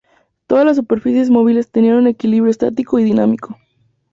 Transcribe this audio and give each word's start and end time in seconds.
Todas 0.47 0.65
las 0.65 0.77
superficies 0.77 1.29
móviles 1.29 1.69
tenían 1.69 2.07
equilibrio 2.07 2.49
estático 2.49 2.97
y 2.97 3.03
dinámico. 3.03 3.59